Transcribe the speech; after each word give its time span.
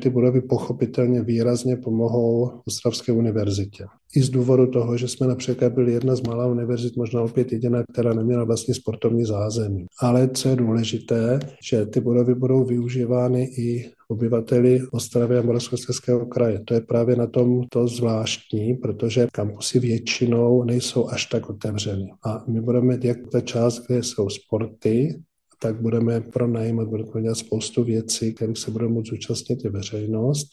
ty 0.00 0.10
budovy 0.10 0.40
pochopitelně 0.40 1.22
výrazně 1.22 1.76
pomohou 1.76 2.50
Ostravské 2.66 3.12
univerzitě. 3.12 3.84
I 4.16 4.22
z 4.22 4.30
důvodu 4.30 4.66
toho, 4.66 4.96
že 4.96 5.08
jsme 5.08 5.26
například 5.26 5.72
byli 5.72 5.92
jedna 5.92 6.16
z 6.16 6.22
malá 6.22 6.46
univerzit, 6.46 6.96
možná 6.96 7.22
opět 7.22 7.52
jediná, 7.52 7.82
která 7.92 8.14
neměla 8.14 8.44
vlastně 8.44 8.74
sportovní 8.74 9.24
zázemí. 9.24 9.86
Ale 10.00 10.28
co 10.28 10.48
je 10.48 10.56
důležité, 10.56 11.38
že 11.62 11.86
ty 11.86 12.00
budovy 12.00 12.34
budou 12.34 12.64
využívány 12.64 13.44
i 13.44 13.90
obyvateli 14.08 14.80
Ostravy 14.92 15.38
a 15.38 15.42
Moravskoslezského 15.42 16.26
kraje. 16.26 16.60
To 16.64 16.74
je 16.74 16.80
právě 16.80 17.16
na 17.16 17.26
tom 17.26 17.62
to 17.68 17.88
zvláštní, 17.88 18.74
protože 18.74 19.26
kampusy 19.32 19.80
většinou 19.80 20.64
nejsou 20.64 21.08
až 21.08 21.26
tak 21.26 21.50
otevřeny. 21.50 22.06
A 22.24 22.44
my 22.48 22.60
budeme 22.60 22.94
mít 22.94 23.04
jak 23.04 23.18
ta 23.32 23.40
část, 23.40 23.86
kde 23.86 24.02
jsou 24.02 24.28
sporty, 24.28 25.20
tak 25.58 25.80
budeme 25.82 26.20
pronajímat, 26.20 26.88
budeme 26.88 27.22
dělat 27.22 27.38
spoustu 27.38 27.84
věcí, 27.84 28.34
kterých 28.34 28.58
se 28.58 28.70
bude 28.70 28.88
moct 28.88 29.06
zúčastnit 29.06 29.64
i 29.64 29.68
veřejnost. 29.68 30.46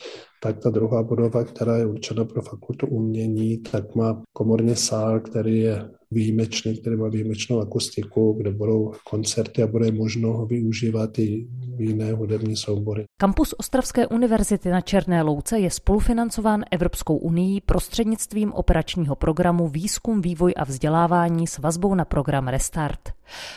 Tak 0.43 0.57
ta 0.57 0.69
druhá 0.69 1.03
budova, 1.03 1.43
která 1.43 1.77
je 1.77 1.85
určena 1.85 2.25
pro 2.25 2.41
fakultu 2.41 2.87
umění, 2.87 3.57
tak 3.57 3.95
má 3.95 4.21
komorně 4.33 4.75
sál, 4.75 5.19
který 5.19 5.59
je 5.59 5.89
výjimečný, 6.11 6.77
který 6.77 6.95
má 6.95 7.09
výjimečnou 7.09 7.59
akustiku, 7.59 8.33
kde 8.33 8.51
budou 8.51 8.91
koncerty 9.09 9.63
a 9.63 9.67
bude 9.67 9.91
možno 9.91 10.33
ho 10.33 10.45
využívat 10.45 11.19
i 11.19 11.47
jiné 11.77 12.13
hudební 12.13 12.55
soubory. 12.55 13.03
Kampus 13.17 13.53
Ostravské 13.57 14.07
univerzity 14.07 14.69
na 14.69 14.81
Černé 14.81 15.21
Louce 15.21 15.59
je 15.59 15.69
spolufinancován 15.69 16.63
Evropskou 16.71 17.17
unii 17.17 17.61
prostřednictvím 17.61 18.53
operačního 18.53 19.15
programu 19.15 19.67
Výzkum, 19.67 20.21
vývoj 20.21 20.53
a 20.57 20.63
vzdělávání 20.63 21.47
s 21.47 21.57
vazbou 21.57 21.95
na 21.95 22.05
program 22.05 22.47
Restart. 22.47 22.99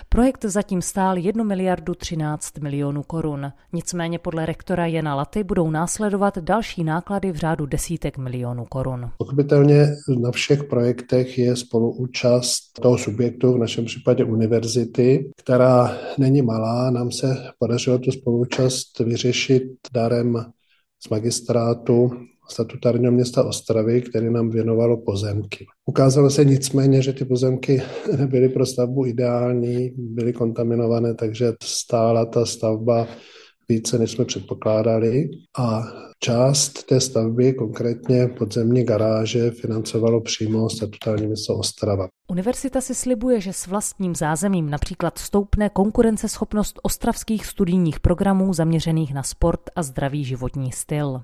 Projekt 0.09 0.45
zatím 0.45 0.83
stál 0.83 1.19
1 1.19 1.45
miliardu 1.45 1.95
13 1.95 2.59
milionů 2.59 3.03
korun. 3.03 3.53
Nicméně 3.73 4.19
podle 4.19 4.47
rektora 4.47 4.87
Jana 4.87 5.15
Laty 5.15 5.45
budou 5.45 5.71
následovat 5.71 6.39
další 6.39 6.76
náklady 6.85 7.33
v 7.33 7.37
řádu 7.37 7.67
desítek 7.67 8.19
milionů 8.19 8.65
korun. 8.65 9.11
Pochopitelně 9.19 9.89
na 10.21 10.31
všech 10.31 10.65
projektech 10.65 11.39
je 11.39 11.57
spoluúčast 11.57 12.81
toho 12.83 12.99
subjektu, 12.99 13.53
v 13.53 13.59
našem 13.59 13.85
případě 13.85 14.25
univerzity, 14.25 15.31
která 15.37 15.97
není 16.19 16.43
malá. 16.43 16.91
Nám 16.91 17.11
se 17.11 17.37
podařilo 17.59 17.99
tu 17.99 18.13
spoluúčast 18.13 18.99
vyřešit 18.99 19.63
darem 19.93 20.37
z 21.07 21.09
magistrátu 21.09 22.11
statutárního 22.49 23.13
města 23.13 23.45
Ostravy, 23.45 24.03
který 24.03 24.33
nám 24.33 24.51
věnovalo 24.51 24.97
pozemky. 24.97 25.67
Ukázalo 25.87 26.31
se 26.31 26.45
nicméně, 26.45 27.03
že 27.03 27.13
ty 27.13 27.25
pozemky 27.25 27.83
nebyly 28.19 28.49
pro 28.49 28.67
stavbu 28.67 29.07
ideální, 29.07 29.91
byly 29.97 30.33
kontaminované, 30.33 31.15
takže 31.15 31.53
stála 31.63 32.27
ta 32.27 32.47
stavba 32.47 33.07
více, 33.69 33.99
než 33.99 34.11
jsme 34.11 34.25
předpokládali. 34.25 35.29
A 35.59 35.83
část 36.21 36.83
té 36.83 37.01
stavby, 37.01 37.53
konkrétně 37.53 38.27
podzemní 38.27 38.85
garáže, 38.85 39.51
financovalo 39.51 40.21
přímo 40.21 40.71
statutární 40.71 41.27
město 41.27 41.57
Ostrava. 41.57 42.09
Univerzita 42.31 42.81
si 42.81 42.95
slibuje, 42.95 43.41
že 43.41 43.53
s 43.53 43.67
vlastním 43.67 44.15
zázemím 44.15 44.71
například 44.71 45.19
stoupne 45.19 45.69
konkurenceschopnost 45.69 46.81
ostravských 46.83 47.47
studijních 47.47 48.01
programů 48.01 48.53
zaměřených 48.53 49.15
na 49.15 49.23
sport 49.23 49.61
a 49.77 49.83
zdravý 49.83 50.25
životní 50.25 50.73
styl. 50.73 51.23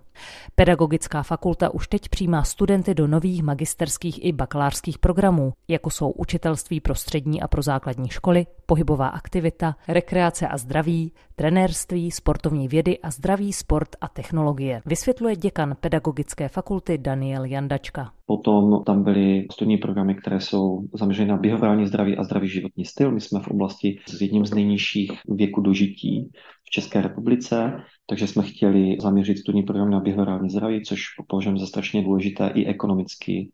Pedagogická 0.54 1.22
fakulta 1.22 1.74
už 1.74 1.88
teď 1.88 2.08
přijímá 2.08 2.44
studenty 2.44 2.94
do 2.94 3.06
nových 3.06 3.42
magisterských 3.42 4.24
i 4.24 4.32
bakalářských 4.32 4.98
programů, 4.98 5.52
jako 5.68 5.90
jsou 5.90 6.10
učitelství 6.10 6.80
pro 6.80 6.94
střední 6.94 7.42
a 7.42 7.48
pro 7.48 7.62
základní 7.62 8.08
školy, 8.08 8.46
pohybová 8.66 9.08
aktivita, 9.08 9.76
rekreace 9.88 10.48
a 10.48 10.58
zdraví, 10.58 11.12
trenérství, 11.36 12.10
sportovní 12.10 12.68
vědy 12.68 12.98
a 12.98 13.10
zdraví 13.10 13.52
sport 13.52 13.88
a 14.00 14.08
technologie, 14.08 14.81
vysvětluje 14.86 15.36
děkan 15.36 15.76
pedagogické 15.80 16.48
fakulty 16.48 16.98
Daniel 16.98 17.44
Jandačka. 17.44 18.12
Potom 18.26 18.84
tam 18.84 19.04
byly 19.04 19.46
studijní 19.52 19.78
programy, 19.78 20.14
které 20.14 20.40
jsou 20.40 20.82
zaměřeny 20.94 21.28
na 21.28 21.36
behaviorální 21.36 21.86
zdraví 21.86 22.16
a 22.16 22.24
zdravý 22.24 22.48
životní 22.48 22.84
styl. 22.84 23.12
My 23.12 23.20
jsme 23.20 23.40
v 23.40 23.48
oblasti 23.48 23.98
s 24.08 24.20
jedním 24.20 24.46
z 24.46 24.54
nejnižších 24.54 25.12
věku 25.28 25.60
dožití 25.60 26.30
v 26.64 26.70
České 26.70 27.02
republice, 27.02 27.72
takže 28.06 28.26
jsme 28.26 28.42
chtěli 28.42 28.96
zaměřit 29.00 29.38
studijní 29.38 29.62
program 29.62 29.90
na 29.90 30.00
behaviorální 30.00 30.50
zdraví, 30.50 30.82
což 30.84 31.02
považujeme 31.28 31.58
za 31.58 31.66
strašně 31.66 32.02
důležité 32.02 32.50
i 32.54 32.66
ekonomicky 32.66 33.50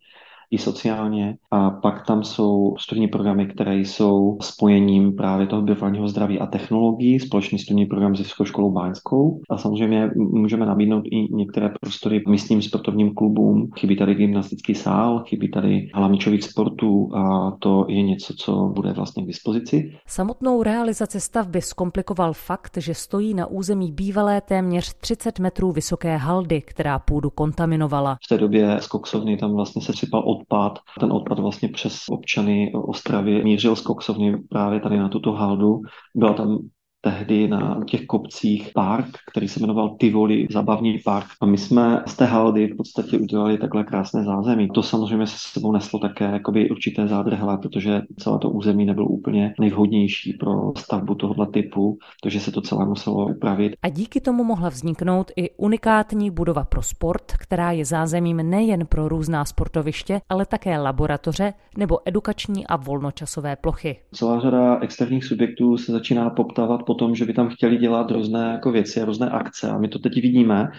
i 0.50 0.58
sociálně. 0.58 1.36
A 1.50 1.70
pak 1.70 2.06
tam 2.06 2.24
jsou 2.24 2.74
studijní 2.78 3.08
programy, 3.08 3.46
které 3.46 3.76
jsou 3.76 4.38
spojením 4.40 5.16
právě 5.16 5.46
toho 5.46 5.62
biofilního 5.62 6.08
zdraví 6.08 6.38
a 6.38 6.46
technologií, 6.46 7.20
společný 7.20 7.58
studijní 7.58 7.86
program 7.86 8.16
s 8.16 8.18
Vysokou 8.18 8.44
školou 8.44 8.70
Báňskou. 8.70 9.40
A 9.50 9.58
samozřejmě 9.58 10.10
můžeme 10.16 10.66
nabídnout 10.66 11.04
i 11.04 11.34
některé 11.34 11.70
prostory 11.80 12.22
místním 12.28 12.62
sportovním 12.62 13.14
klubům. 13.14 13.70
Chybí 13.78 13.96
tady 13.96 14.14
gymnastický 14.14 14.74
sál, 14.74 15.24
chybí 15.28 15.50
tady 15.50 15.88
hala 15.94 16.08
míčových 16.08 16.44
sportů 16.44 17.10
a 17.14 17.50
to 17.58 17.86
je 17.88 18.02
něco, 18.02 18.34
co 18.34 18.72
bude 18.74 18.92
vlastně 18.92 19.22
k 19.22 19.26
dispozici. 19.26 19.92
Samotnou 20.06 20.62
realizaci 20.62 21.20
stavby 21.20 21.62
zkomplikoval 21.62 22.32
fakt, 22.32 22.76
že 22.76 22.94
stojí 22.94 23.34
na 23.34 23.46
území 23.46 23.92
bývalé 23.92 24.40
téměř 24.40 24.94
30 24.94 25.38
metrů 25.38 25.72
vysoké 25.72 26.16
haldy, 26.16 26.62
která 26.62 26.98
půdu 26.98 27.30
kontaminovala. 27.30 28.16
V 28.24 28.28
té 28.28 28.38
době 28.38 28.76
z 28.80 28.86
koksovny 28.86 29.36
tam 29.36 29.54
vlastně 29.54 29.82
se 29.82 29.92
sypal 29.92 30.22
odpad. 30.40 30.78
Ten 31.00 31.12
odpad 31.12 31.38
vlastně 31.38 31.68
přes 31.68 32.04
občany 32.10 32.72
Ostravy 32.74 33.44
mířil 33.44 33.76
z 33.76 33.80
koksovny 33.80 34.36
právě 34.48 34.80
tady 34.80 34.98
na 34.98 35.08
tuto 35.08 35.32
haldu. 35.32 35.80
Byla 36.14 36.32
tam 36.32 36.58
tehdy 37.00 37.48
na 37.48 37.80
těch 37.86 38.06
kopcích 38.06 38.70
park, 38.74 39.06
který 39.30 39.48
se 39.48 39.60
jmenoval 39.60 39.96
Tivoli, 40.00 40.46
zabavní 40.50 40.98
park. 41.04 41.26
A 41.40 41.46
my 41.46 41.58
jsme 41.58 42.02
z 42.06 42.16
té 42.16 42.24
haldy 42.24 42.66
v 42.66 42.76
podstatě 42.76 43.18
udělali 43.18 43.58
takhle 43.58 43.84
krásné 43.84 44.24
zázemí. 44.24 44.68
To 44.74 44.82
samozřejmě 44.82 45.26
se 45.26 45.36
sebou 45.38 45.72
neslo 45.72 45.98
také 45.98 46.24
jakoby 46.24 46.70
určité 46.70 47.08
zádrhele, 47.08 47.58
protože 47.58 48.02
celé 48.18 48.38
to 48.38 48.50
území 48.50 48.84
nebylo 48.86 49.06
úplně 49.06 49.54
nejvhodnější 49.60 50.32
pro 50.32 50.72
stavbu 50.78 51.14
tohoto 51.14 51.46
typu, 51.46 51.98
takže 52.22 52.40
se 52.40 52.52
to 52.52 52.60
celé 52.60 52.86
muselo 52.86 53.26
upravit. 53.26 53.72
A 53.82 53.88
díky 53.88 54.20
tomu 54.20 54.44
mohla 54.44 54.68
vzniknout 54.68 55.30
i 55.36 55.50
unikátní 55.50 56.30
budova 56.30 56.64
pro 56.64 56.82
sport, 56.82 57.32
která 57.38 57.72
je 57.72 57.84
zázemím 57.84 58.36
nejen 58.36 58.86
pro 58.86 59.08
různá 59.08 59.44
sportoviště, 59.44 60.20
ale 60.28 60.46
také 60.46 60.78
laboratoře 60.78 61.52
nebo 61.76 61.98
edukační 62.04 62.66
a 62.66 62.76
volnočasové 62.76 63.56
plochy. 63.56 63.96
Celá 64.12 64.40
řada 64.40 64.78
externích 64.80 65.24
subjektů 65.24 65.76
se 65.76 65.92
začíná 65.92 66.30
poptávat 66.30 66.82
po 66.88 66.94
tom, 66.94 67.12
že 67.14 67.24
by 67.28 67.32
tam 67.32 67.48
chtěli 67.48 67.76
dělat 67.76 68.10
různé 68.10 68.52
jako 68.56 68.72
věci 68.72 69.04
různé 69.04 69.28
akce. 69.28 69.68
A 69.70 69.78
my 69.78 69.88
to 69.88 69.98
teď 69.98 70.14
vidíme, 70.24 70.72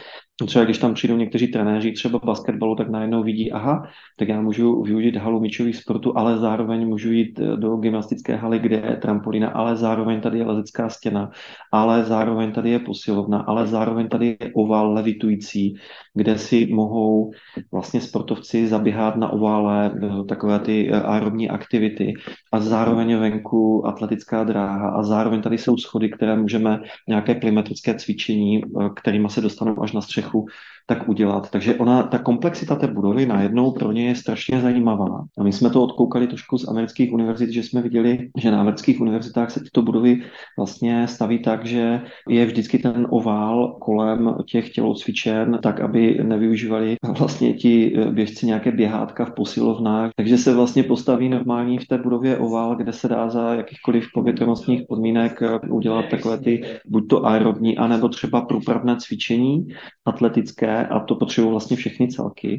Třeba 0.45 0.65
když 0.65 0.77
tam 0.77 0.93
přijdou 0.93 1.17
někteří 1.17 1.47
trenéři 1.47 1.91
třeba 1.91 2.19
basketbalu, 2.23 2.75
tak 2.75 2.89
najednou 2.89 3.23
vidí, 3.23 3.51
aha, 3.51 3.87
tak 4.17 4.27
já 4.27 4.41
můžu 4.41 4.81
využít 4.81 5.15
halu 5.15 5.39
míčových 5.39 5.75
sportů, 5.75 6.17
ale 6.17 6.37
zároveň 6.37 6.87
můžu 6.87 7.11
jít 7.11 7.39
eh, 7.39 7.57
do 7.57 7.75
gymnastické 7.75 8.35
haly, 8.35 8.59
kde 8.59 8.75
je 8.75 8.97
trampolína, 9.01 9.49
ale 9.49 9.75
zároveň 9.75 10.21
tady 10.21 10.37
je 10.37 10.45
lezecká 10.45 10.89
stěna, 10.89 11.31
ale 11.71 12.03
zároveň 12.03 12.51
tady 12.51 12.69
je 12.69 12.79
posilovna, 12.79 13.39
ale 13.39 13.67
zároveň 13.67 14.07
tady 14.07 14.37
je 14.39 14.51
oval 14.53 14.93
levitující, 14.93 15.75
kde 16.13 16.37
si 16.37 16.65
mohou 16.65 17.31
vlastně 17.71 18.01
sportovci 18.01 18.67
zaběhat 18.67 19.15
na 19.15 19.29
ovále 19.29 19.91
eh, 19.91 20.23
takové 20.23 20.59
ty 20.59 20.89
eh, 20.91 21.01
aerobní 21.01 21.49
aktivity. 21.49 22.13
A 22.51 22.59
zároveň 22.59 23.17
venku 23.17 23.87
atletická 23.87 24.43
dráha 24.43 24.89
a 24.89 25.03
zároveň 25.03 25.41
tady 25.41 25.57
jsou 25.57 25.77
schody, 25.77 26.09
které 26.09 26.35
můžeme 26.37 26.81
nějaké 27.07 27.35
plyometrické 27.35 27.93
cvičení, 27.93 28.61
kterými 28.95 29.29
se 29.29 29.41
dostanou 29.41 29.83
až 29.83 29.91
na 29.91 30.01
střechu 30.01 30.28
střechu, 30.29 30.45
tak 30.89 31.09
udělat. 31.09 31.49
Takže 31.49 31.75
ona, 31.75 32.03
ta 32.03 32.17
komplexita 32.17 32.75
té 32.75 32.87
budovy 32.87 33.25
najednou 33.25 33.71
pro 33.71 33.91
ně 33.91 34.07
je 34.07 34.15
strašně 34.15 34.61
zajímavá. 34.61 35.25
A 35.37 35.43
my 35.43 35.53
jsme 35.53 35.69
to 35.69 35.83
odkoukali 35.83 36.27
trošku 36.27 36.57
z 36.57 36.67
amerických 36.67 37.13
univerzit, 37.13 37.49
že 37.49 37.63
jsme 37.63 37.81
viděli, 37.81 38.29
že 38.37 38.51
na 38.51 38.59
amerických 38.59 39.01
univerzitách 39.01 39.51
se 39.51 39.59
tyto 39.59 39.81
budovy 39.81 40.21
vlastně 40.57 41.07
staví 41.07 41.39
tak, 41.39 41.65
že 41.65 42.01
je 42.29 42.45
vždycky 42.45 42.77
ten 42.77 43.07
ovál 43.09 43.77
kolem 43.81 44.35
těch 44.49 44.69
tělocvičen, 44.69 45.59
tak 45.63 45.79
aby 45.79 46.19
nevyužívali 46.23 46.95
vlastně 47.17 47.53
ti 47.53 47.93
běžci 48.11 48.45
nějaké 48.45 48.71
běhátka 48.71 49.25
v 49.25 49.31
posilovnách. 49.31 50.11
Takže 50.15 50.37
se 50.37 50.53
vlastně 50.53 50.83
postaví 50.83 51.29
normální 51.29 51.77
v 51.77 51.87
té 51.87 51.97
budově 51.97 52.37
ovál, 52.37 52.75
kde 52.75 52.93
se 52.93 53.07
dá 53.07 53.29
za 53.29 53.53
jakýchkoliv 53.53 54.07
povětrnostních 54.13 54.81
podmínek 54.89 55.39
udělat 55.69 56.05
takové 56.09 56.37
ty 56.37 56.63
buď 56.87 57.07
to 57.09 57.25
aerobní, 57.25 57.77
anebo 57.77 58.09
třeba 58.09 58.41
průpravné 58.41 58.95
cvičení 58.99 59.67
atletické 60.05 60.78
a 60.85 60.99
to 60.99 61.15
potřebují 61.15 61.51
vlastně 61.51 61.77
všechny 61.77 62.07
celky. 62.07 62.57